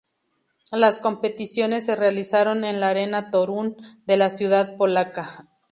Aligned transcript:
Las 0.71 0.99
competiciones 0.99 1.85
se 1.85 1.95
realizaron 1.95 2.63
en 2.65 2.79
la 2.79 2.89
Arena 2.89 3.29
Toruń 3.29 3.75
de 4.07 4.17
la 4.17 4.31
ciudad 4.31 4.75
polaca. 4.75 5.45